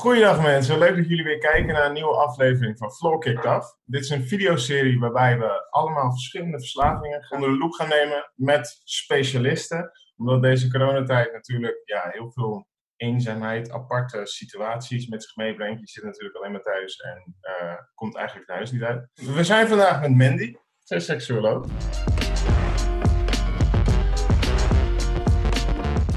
[0.00, 3.76] Goedendag mensen, leuk dat jullie weer kijken naar een nieuwe aflevering van Floor Kicked Off.
[3.84, 8.80] Dit is een videoserie waarbij we allemaal verschillende verslavingen onder de loep gaan nemen met
[8.84, 9.90] specialisten.
[10.16, 12.66] Omdat deze coronatijd natuurlijk ja, heel veel
[12.96, 15.80] eenzaamheid, aparte situaties met zich meebrengt.
[15.80, 19.08] Je zit natuurlijk alleen maar thuis en uh, komt eigenlijk het huis niet uit.
[19.14, 21.66] We zijn vandaag met Mandy, zij is seksuoloog.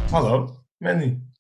[0.10, 1.32] Hallo, Mandy.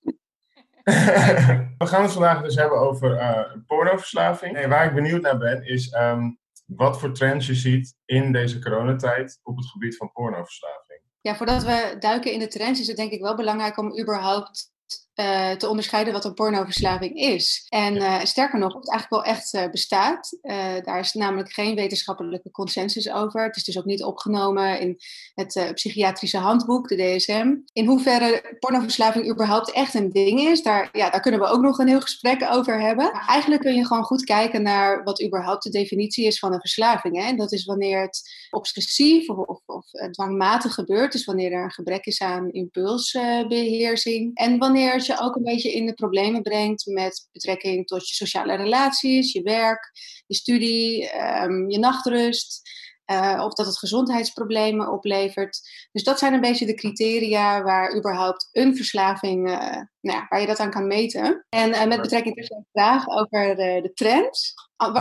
[1.78, 4.56] we gaan het vandaag dus hebben over uh, pornoverslaving.
[4.56, 8.60] En waar ik benieuwd naar ben, is um, wat voor trends je ziet in deze
[8.60, 11.02] coronatijd op het gebied van pornoverslaving.
[11.22, 14.72] Ja, voordat we duiken in de trends, is het denk ik wel belangrijk om überhaupt
[15.16, 17.66] uh, te onderscheiden wat een pornoverslaving is.
[17.70, 20.38] En uh, sterker nog, het eigenlijk wel echt uh, bestaat.
[20.84, 23.44] daar is namelijk geen wetenschappelijke consensus over.
[23.44, 24.98] Het is dus ook niet opgenomen in
[25.34, 27.56] het psychiatrische handboek, de DSM.
[27.74, 31.78] In hoeverre pornoverslaving überhaupt echt een ding is, daar, ja, daar kunnen we ook nog
[31.78, 33.12] een heel gesprek over hebben.
[33.12, 36.60] Maar eigenlijk kun je gewoon goed kijken naar wat überhaupt de definitie is van een
[36.60, 37.16] verslaving.
[37.16, 37.24] Hè?
[37.28, 41.12] En dat is wanneer het obsessief of, of, of dwangmatig gebeurt.
[41.12, 44.38] Dus wanneer er een gebrek is aan impulsbeheersing.
[44.38, 48.56] en wanneer je ook een beetje in de problemen brengt met betrekking tot je sociale
[48.56, 49.92] relaties, je werk,
[50.28, 52.72] je studie, ehm, je nachtrust.
[53.12, 55.60] Uh, of dat het gezondheidsproblemen oplevert.
[55.92, 59.56] Dus dat zijn een beetje de criteria waar überhaupt een verslaving, uh,
[60.00, 61.46] nou ja, waar je dat aan kan meten.
[61.50, 64.54] En uh, met betrekking tot de vraag over de, de trends.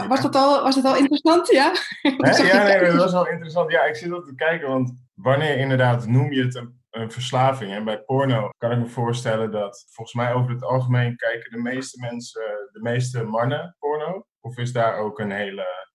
[0.08, 1.48] Was dat, al, was dat al interessant?
[1.50, 1.72] Ja,
[2.52, 3.70] ja nee, dat was wel interessant.
[3.70, 7.72] Ja, ik zit op te kijken, want wanneer inderdaad noem je het een een verslaving.
[7.72, 11.62] En bij porno kan ik me voorstellen dat volgens mij over het algemeen kijken de
[11.62, 14.26] meeste mensen, de meeste mannen porno.
[14.40, 15.90] Of is daar ook een hele.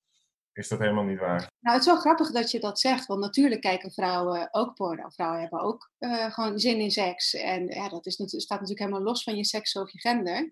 [0.54, 1.52] Is dat helemaal niet waar?
[1.60, 5.10] Nou, het is wel grappig dat je dat zegt, want natuurlijk kijken vrouwen ook porno.
[5.10, 7.34] Vrouwen hebben ook uh, gewoon zin in seks.
[7.34, 10.52] En ja, dat is, staat natuurlijk helemaal los van je seks of je gender.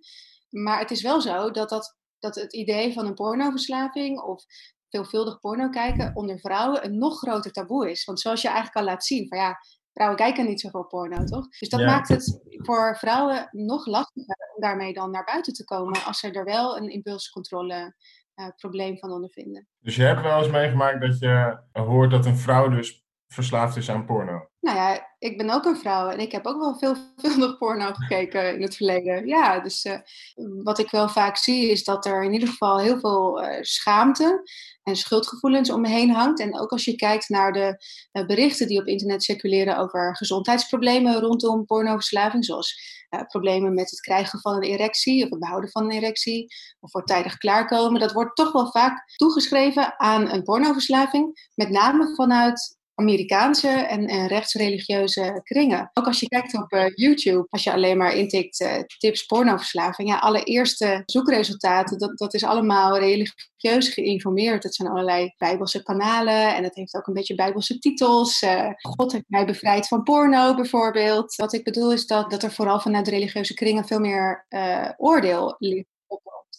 [0.50, 4.44] Maar het is wel zo dat, dat, dat het idee van een pornoverslaving of
[4.90, 8.06] veelvuldig porno kijken onder vrouwen een nog groter taboe is.
[8.06, 9.58] Want zoals je eigenlijk al laat zien, van ja,
[9.96, 11.50] vrouwen kijken niet zoveel porno, toch?
[11.50, 16.04] Dus dat maakt het voor vrouwen nog lastiger om daarmee dan naar buiten te komen
[16.04, 17.96] als ze er wel een impulscontrole
[18.36, 19.68] uh, probleem van ondervinden.
[19.80, 23.90] Dus je hebt wel eens meegemaakt dat je hoort dat een vrouw dus verslaafd is
[23.90, 24.48] aan porno?
[24.60, 26.96] Nou ja, ik ben ook een vrouw en ik heb ook wel veel,
[27.36, 29.28] veel porno gekeken in het verleden.
[29.28, 29.98] Ja, dus uh,
[30.64, 34.50] wat ik wel vaak zie is dat er in ieder geval heel veel uh, schaamte
[34.84, 36.40] en schuldgevoelens om me heen hangt.
[36.40, 37.78] En ook als je kijkt naar de
[38.12, 42.94] uh, berichten die op internet circuleren over gezondheidsproblemen rondom pornoverslaving, zoals
[43.28, 46.48] problemen met het krijgen van een erectie of het behouden van een erectie
[46.80, 52.78] of voortijdig klaarkomen, dat wordt toch wel vaak toegeschreven aan een pornoverslaving, met name vanuit
[52.96, 55.90] Amerikaanse en, en rechtsreligieuze kringen.
[55.94, 60.10] Ook als je kijkt op uh, YouTube, als je alleen maar intikt uh, tips pornoverslaving,
[60.10, 64.64] ja, alle eerste zoekresultaten, dat, dat is allemaal religieus geïnformeerd.
[64.64, 68.42] Het zijn allerlei bijbelse kanalen en het heeft ook een beetje bijbelse titels.
[68.42, 71.36] Uh, God heeft mij bevrijd van porno bijvoorbeeld.
[71.36, 74.46] Wat ik bedoel is dat, dat er vooral vanuit religieuze kringen veel meer
[74.98, 75.95] oordeel ligt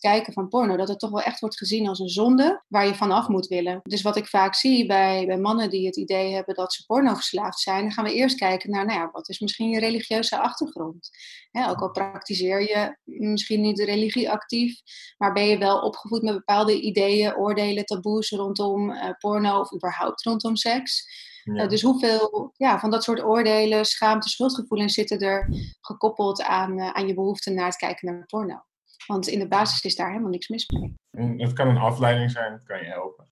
[0.07, 2.95] kijken van porno, dat het toch wel echt wordt gezien als een zonde waar je
[2.95, 3.81] vanaf moet willen.
[3.83, 7.15] Dus wat ik vaak zie bij, bij mannen die het idee hebben dat ze porno
[7.15, 10.39] verslaafd zijn, dan gaan we eerst kijken naar, nou ja, wat is misschien je religieuze
[10.39, 11.11] achtergrond?
[11.69, 14.81] ook al praktiseer je misschien niet de religie actief,
[15.17, 20.23] maar ben je wel opgevoed met bepaalde ideeën, oordelen, taboes rondom uh, porno of überhaupt
[20.23, 21.05] rondom seks.
[21.45, 25.49] Uh, dus hoeveel ja, van dat soort oordelen, schaamte, schuldgevoelens zitten er
[25.81, 28.66] gekoppeld aan, uh, aan je behoefte naar het kijken naar porno?
[29.07, 30.95] Want in de basis is daar helemaal niks mis mee.
[31.37, 33.31] Het kan een afleiding zijn, het kan je helpen.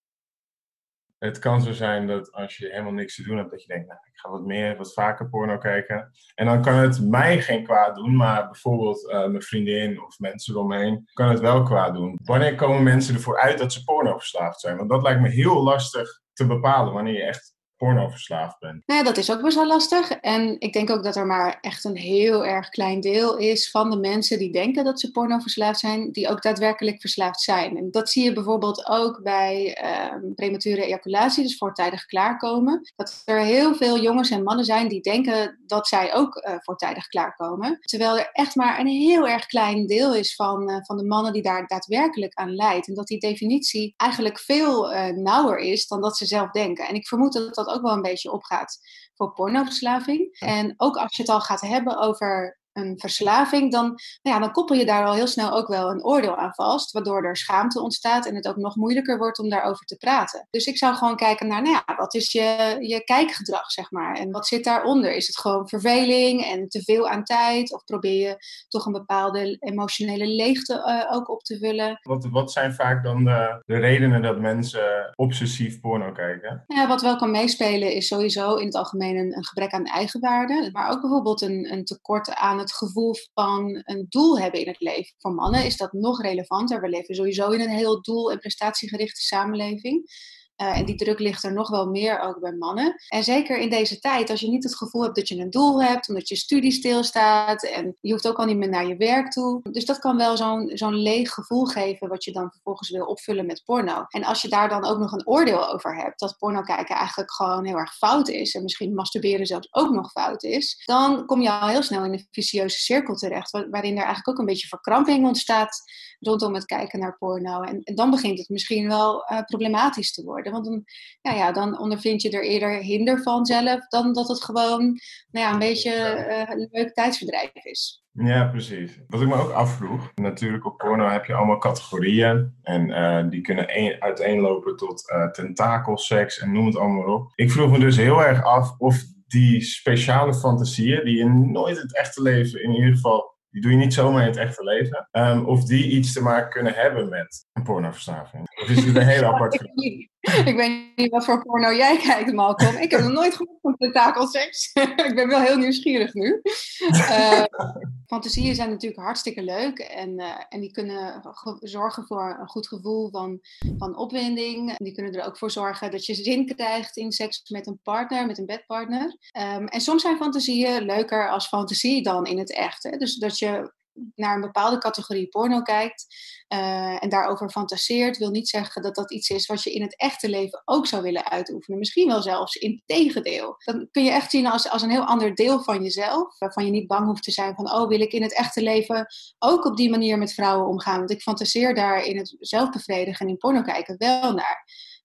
[1.18, 3.88] Het kan zo zijn dat als je helemaal niks te doen hebt, dat je denkt,
[3.88, 6.10] nou, ik ga wat meer, wat vaker porno kijken.
[6.34, 10.54] En dan kan het mij geen kwaad doen, maar bijvoorbeeld uh, mijn vriendin of mensen
[10.54, 12.18] eromheen kan het wel kwaad doen.
[12.24, 14.76] Wanneer komen mensen ervoor uit dat ze porno verslaafd zijn?
[14.76, 17.53] Want dat lijkt me heel lastig te bepalen wanneer je echt
[17.84, 18.82] pornoverslaafd bent.
[18.86, 20.10] Nou ja, dat is ook best wel lastig.
[20.10, 23.90] En ik denk ook dat er maar echt een heel erg klein deel is van
[23.90, 27.76] de mensen die denken dat ze pornoverslaafd zijn, die ook daadwerkelijk verslaafd zijn.
[27.76, 32.92] En dat zie je bijvoorbeeld ook bij uh, premature ejaculatie, dus voortijdig klaarkomen.
[32.96, 37.06] Dat er heel veel jongens en mannen zijn die denken dat zij ook uh, voortijdig
[37.06, 37.78] klaarkomen.
[37.80, 41.32] Terwijl er echt maar een heel erg klein deel is van, uh, van de mannen
[41.32, 42.88] die daar daadwerkelijk aan leidt.
[42.88, 46.88] En dat die definitie eigenlijk veel uh, nauwer is dan dat ze zelf denken.
[46.88, 48.78] En ik vermoed dat dat ook wel een beetje opgaat
[49.14, 50.36] voor pornoverslaving.
[50.38, 53.86] En ook als je het al gaat hebben over een verslaving, dan,
[54.22, 56.92] nou ja, dan koppel je daar al heel snel ook wel een oordeel aan vast,
[56.92, 60.46] waardoor er schaamte ontstaat en het ook nog moeilijker wordt om daarover te praten.
[60.50, 64.16] Dus ik zou gewoon kijken naar, nou ja, wat is je, je kijkgedrag, zeg maar,
[64.16, 65.14] en wat zit daaronder?
[65.14, 68.36] Is het gewoon verveling en te veel aan tijd, of probeer je
[68.68, 71.98] toch een bepaalde emotionele leegte uh, ook op te vullen?
[72.02, 76.64] Wat, wat zijn vaak dan de, de redenen dat mensen obsessief porno kijken?
[76.66, 80.68] Ja, wat wel kan meespelen is sowieso in het algemeen een, een gebrek aan eigenwaarde,
[80.72, 84.80] maar ook bijvoorbeeld een, een tekort aan het gevoel van een doel hebben in het
[84.80, 85.14] leven.
[85.18, 86.80] Voor mannen is dat nog relevanter.
[86.80, 90.10] We leven sowieso in een heel doel- en prestatiegerichte samenleving.
[90.56, 92.94] Uh, en die druk ligt er nog wel meer ook bij mannen.
[93.08, 95.82] En zeker in deze tijd, als je niet het gevoel hebt dat je een doel
[95.82, 99.30] hebt, omdat je studie stilstaat en je hoeft ook al niet meer naar je werk
[99.30, 99.60] toe.
[99.70, 103.46] Dus dat kan wel zo'n zo'n leeg gevoel geven, wat je dan vervolgens wil opvullen
[103.46, 104.04] met porno.
[104.08, 107.32] En als je daar dan ook nog een oordeel over hebt, dat porno kijken eigenlijk
[107.32, 111.40] gewoon heel erg fout is, en misschien masturberen zelfs ook nog fout is, dan kom
[111.40, 114.68] je al heel snel in een vicieuze cirkel terecht, waarin er eigenlijk ook een beetje
[114.68, 115.82] verkramping ontstaat
[116.20, 117.60] rondom het kijken naar porno.
[117.60, 120.43] En, dan begint het misschien wel uh, problematisch te worden.
[120.52, 120.84] Want dan,
[121.20, 124.82] ja, ja, dan ondervind je er eerder hinder van zelf dan dat het gewoon
[125.30, 125.90] nou ja, een beetje
[126.28, 128.02] uh, een leuk tijdsverdrijf is.
[128.10, 129.00] Ja, precies.
[129.06, 133.40] Wat ik me ook afvroeg, natuurlijk op porno heb je allemaal categorieën en uh, die
[133.40, 137.32] kunnen een, uiteenlopen tot uh, tentakelseks en noem het allemaal op.
[137.34, 141.96] Ik vroeg me dus heel erg af of die speciale fantasieën die je nooit het
[141.96, 145.08] echte leven in ieder geval die doe je niet zomaar in het echte leven.
[145.12, 148.48] Um, of die iets te maken kunnen hebben met een pornoverslaving.
[148.62, 150.10] Of is het een hele apart Ik
[150.56, 152.76] weet niet wat voor porno jij kijkt, Malcolm.
[152.76, 154.70] Ik heb nog nooit gehoord van tentakelseks.
[155.08, 156.40] ik ben wel heel nieuwsgierig nu.
[156.88, 157.44] Uh,
[158.06, 159.78] fantasieën zijn natuurlijk hartstikke leuk.
[159.78, 161.22] En, uh, en die kunnen
[161.60, 163.40] zorgen voor een goed gevoel van,
[163.78, 164.70] van opwinding.
[164.70, 167.80] En die kunnen er ook voor zorgen dat je zin krijgt in seks met een
[167.82, 169.16] partner, met een bedpartner.
[169.56, 172.82] Um, en soms zijn fantasieën leuker als fantasie dan in het echt.
[172.82, 172.96] Hè?
[172.96, 173.72] Dus dat je
[174.14, 176.06] naar een bepaalde categorie porno kijkt
[176.48, 179.96] uh, en daarover fantaseert, wil niet zeggen dat dat iets is wat je in het
[179.96, 181.78] echte leven ook zou willen uitoefenen.
[181.78, 183.56] Misschien wel zelfs in tegendeel.
[183.64, 186.70] Dan kun je echt zien als, als een heel ander deel van jezelf, waarvan je
[186.70, 189.06] niet bang hoeft te zijn van, oh, wil ik in het echte leven
[189.38, 190.98] ook op die manier met vrouwen omgaan?
[190.98, 194.64] Want ik fantaseer daar in het zelfbevredigen en in porno kijken wel naar.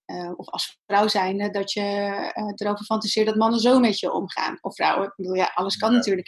[0.10, 4.12] Uh, of als vrouw zijnde, dat je uh, erover fantaseert dat mannen zo met je
[4.12, 4.58] omgaan.
[4.62, 5.08] Of vrouwen.
[5.08, 5.98] Ik bedoel, ja, alles kan ja.
[5.98, 6.28] natuurlijk.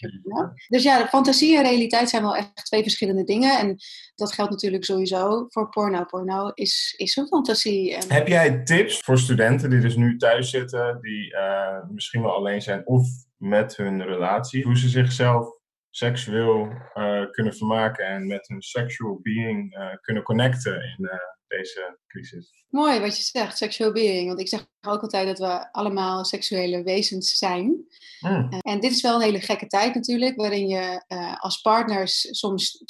[0.67, 3.59] Dus ja, fantasie en realiteit zijn wel echt twee verschillende dingen.
[3.59, 3.77] En
[4.15, 6.03] dat geldt natuurlijk sowieso voor porno.
[6.03, 7.95] Porno is, is een fantasie.
[7.95, 8.11] En...
[8.11, 12.61] Heb jij tips voor studenten die dus nu thuis zitten, die uh, misschien wel alleen
[12.61, 13.07] zijn of
[13.37, 16.67] met hun relatie, hoe ze zichzelf seksueel
[17.31, 21.09] kunnen vermaken en met hun sexual being kunnen connecten in
[21.57, 22.61] deze crisis?
[22.71, 23.23] Mooi wat je
[23.57, 24.27] zegt, being.
[24.27, 27.85] Want ik zeg ook altijd dat we allemaal seksuele wezens zijn.
[28.19, 28.47] Mm.
[28.59, 32.83] En dit is wel een hele gekke tijd natuurlijk, waarin je uh, als partners soms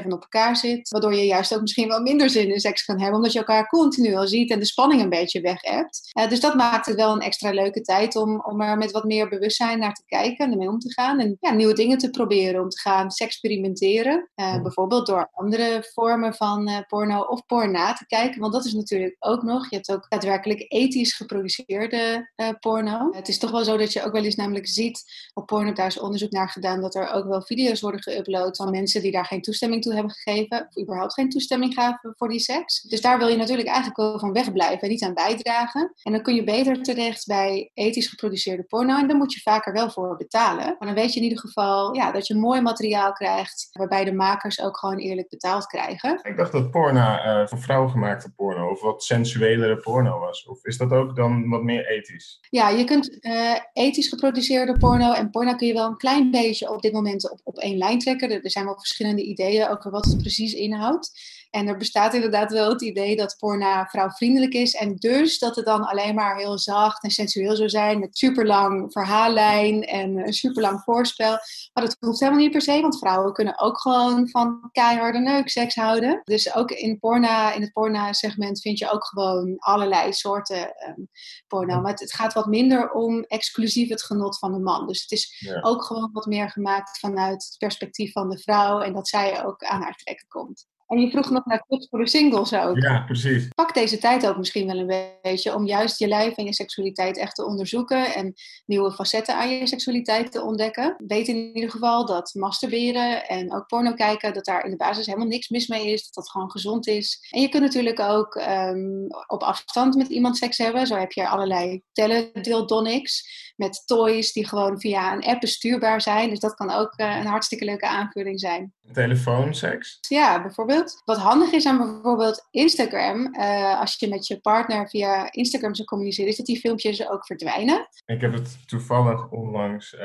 [0.00, 0.88] 24/7 op elkaar zit.
[0.88, 3.66] Waardoor je juist ook misschien wel minder zin in seks kan hebben, omdat je elkaar
[3.66, 6.10] continu al ziet en de spanning een beetje weg hebt.
[6.18, 9.04] Uh, dus dat maakt het wel een extra leuke tijd om, om er met wat
[9.04, 11.20] meer bewustzijn naar te kijken en ermee om te gaan.
[11.20, 14.30] En ja, nieuwe dingen te proberen, om te gaan experimenteren.
[14.36, 14.62] Uh, mm.
[14.62, 19.70] Bijvoorbeeld door andere vormen van porno of porna kijken, want dat is natuurlijk ook nog.
[19.70, 23.12] Je hebt ook daadwerkelijk ethisch geproduceerde uh, porno.
[23.12, 25.02] Het is toch wel zo dat je ook wel eens namelijk ziet,
[25.34, 28.70] op porno daar is onderzoek naar gedaan, dat er ook wel video's worden geüpload van
[28.70, 32.38] mensen die daar geen toestemming toe hebben gegeven, of überhaupt geen toestemming gaven voor die
[32.38, 32.80] seks.
[32.80, 35.92] Dus daar wil je natuurlijk eigenlijk wel van wegblijven en niet aan bijdragen.
[36.02, 39.72] En dan kun je beter terecht bij ethisch geproduceerde porno en daar moet je vaker
[39.72, 40.64] wel voor betalen.
[40.78, 44.12] Maar dan weet je in ieder geval ja, dat je mooi materiaal krijgt, waarbij de
[44.12, 46.20] makers ook gewoon eerlijk betaald krijgen.
[46.22, 50.46] Ik dacht dat porno uh, voor vrouwen gemaakte porno, of wat sensuelere porno was.
[50.46, 52.38] Of is dat ook dan wat meer ethisch?
[52.50, 56.70] Ja, je kunt uh, ethisch geproduceerde porno en porno kun je wel een klein beetje
[56.70, 58.30] op dit moment op, op één lijn trekken.
[58.30, 61.38] Er, zijn wel verschillende ideeën over wat het precies inhoudt.
[61.50, 64.74] En er bestaat inderdaad wel het idee dat porno vrouwvriendelijk is.
[64.74, 67.98] En dus dat het dan alleen maar heel zacht en sensueel zou zijn.
[67.98, 71.38] Met superlang verhaallijn en een superlang voorspel.
[71.72, 72.80] Maar dat hoeft helemaal niet per se.
[72.80, 76.20] Want vrouwen kunnen ook gewoon van keiharde neukseks houden.
[76.24, 81.08] Dus ook in, porno, in het porno segment vind je ook gewoon allerlei soorten um,
[81.46, 81.80] porno.
[81.80, 84.86] Maar het, het, gaat wat minder om exclusief het genot van de man.
[84.86, 85.60] Dus het is ja.
[85.60, 88.80] ook gewoon wat meer gemaakt vanuit het perspectief van de vrouw.
[88.80, 90.66] En dat zij ook aan haar trekken komt.
[90.90, 92.78] En je vroeg nog naar tips voor de singles ook.
[92.78, 93.48] Ja, precies.
[93.48, 97.18] Pak deze tijd ook misschien wel een beetje om juist je lijf en je seksualiteit
[97.18, 98.32] echt te onderzoeken en
[98.66, 100.94] nieuwe facetten aan je seksualiteit te ontdekken.
[101.06, 105.06] Weet in ieder geval dat masturberen en ook porno kijken, dat daar in de basis
[105.06, 107.26] helemaal niks mis mee is, dat dat gewoon gezond is.
[107.30, 110.86] En je kunt natuurlijk ook um, op afstand met iemand seks hebben.
[110.86, 116.30] Zo heb je allerlei teledildonics met toys die gewoon via een app bestuurbaar zijn.
[116.30, 118.72] Dus dat kan ook een hartstikke leuke aanvulling zijn.
[118.92, 119.98] Telefoonseks?
[120.08, 121.02] Ja, bijvoorbeeld.
[121.04, 123.34] Wat handig is aan bijvoorbeeld Instagram,
[123.78, 127.88] als je met je partner via Instagram zou communiceren, is dat die filmpjes ook verdwijnen.
[128.06, 129.96] Ik heb het toevallig onlangs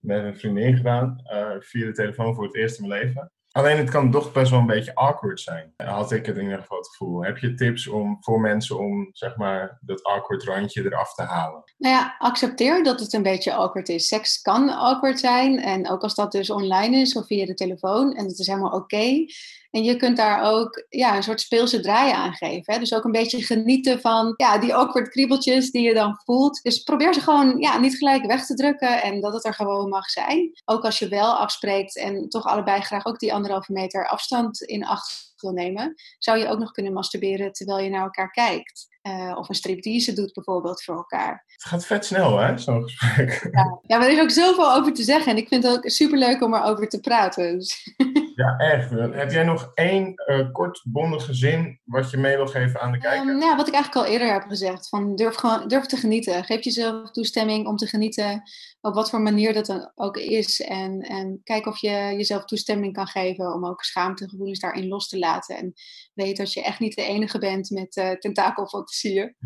[0.00, 1.20] met een vriendin gedaan,
[1.60, 3.30] via de telefoon voor het eerst in mijn leven.
[3.56, 5.72] Alleen het kan toch best wel een beetje awkward zijn.
[5.76, 7.24] Had ik het in ieder geval het gevoel.
[7.24, 11.62] Heb je tips om, voor mensen om zeg maar, dat awkward randje eraf te halen?
[11.78, 14.08] Nou ja, accepteer dat het een beetje awkward is.
[14.08, 15.58] Seks kan awkward zijn.
[15.58, 18.14] En ook als dat dus online is of via de telefoon.
[18.14, 19.26] En het is helemaal oké.
[19.70, 22.74] En je kunt daar ook ja, een soort speelse draai aan geven.
[22.74, 22.78] Hè?
[22.78, 26.62] Dus ook een beetje genieten van ja, die awkward kriebeltjes die je dan voelt.
[26.62, 29.88] Dus probeer ze gewoon ja, niet gelijk weg te drukken en dat het er gewoon
[29.88, 30.50] mag zijn.
[30.64, 34.86] Ook als je wel afspreekt en toch allebei graag ook die anderhalve meter afstand in
[34.86, 38.94] acht wil nemen, zou je ook nog kunnen masturberen terwijl je naar elkaar kijkt.
[39.02, 41.44] Uh, of een striptease doet bijvoorbeeld voor elkaar.
[41.46, 43.48] Het gaat vet snel, hè, zo'n gesprek.
[43.52, 43.78] Ja.
[43.82, 45.32] ja, maar er is ook zoveel over te zeggen.
[45.32, 47.58] En ik vind het ook superleuk om erover te praten.
[47.58, 47.94] Dus.
[48.36, 48.90] Ja, echt.
[48.90, 52.98] Heb jij nog één uh, kort bondige zin wat je mee wil geven aan de
[52.98, 53.28] kijker?
[53.28, 54.88] Um, ja, wat ik eigenlijk al eerder heb gezegd.
[54.88, 56.44] Van durf, gewoon, durf te genieten.
[56.44, 58.42] Geef jezelf toestemming om te genieten.
[58.80, 60.60] Op wat voor manier dat dan ook is.
[60.60, 65.18] En, en kijk of je jezelf toestemming kan geven om ook schaamtegevoelens daarin los te
[65.18, 65.56] laten.
[65.56, 65.72] En
[66.14, 69.36] weet dat je echt niet de enige bent met uh, tentakelfantasieën.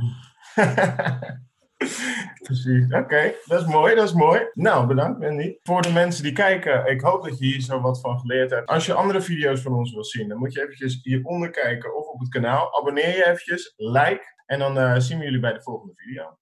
[2.47, 3.35] Precies, oké.
[3.45, 4.41] Dat is mooi, dat is mooi.
[4.53, 5.57] Nou, bedankt Wendy.
[5.63, 8.69] Voor de mensen die kijken, ik hoop dat je hier zo wat van geleerd hebt.
[8.69, 12.07] Als je andere video's van ons wil zien, dan moet je eventjes hieronder kijken of
[12.07, 12.79] op het kanaal.
[12.79, 16.39] Abonneer je eventjes, like en dan uh, zien we jullie bij de volgende video.